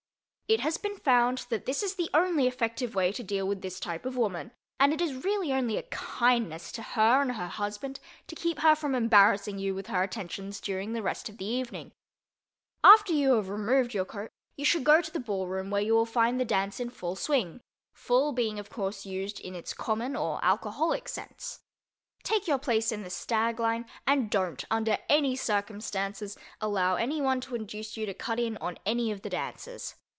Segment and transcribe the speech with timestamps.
[0.47, 3.79] It has been found that this is the only effective way to deal with this
[3.79, 8.01] type of woman and it is really only a kindness to her and her husband
[8.27, 11.93] to keep her from embarrassing you with her attentions during the rest of the evening.
[12.83, 15.93] After you have removed your coat, you should go to the ball room where you
[15.93, 20.43] will find the dance in full swing—full being of course used in its common or
[20.43, 21.61] alcoholic sense.
[22.23, 27.55] Take your place in the stag line and don't, under any circumstances, allow anyone to
[27.55, 29.95] induce you to cut in on any of the dancers.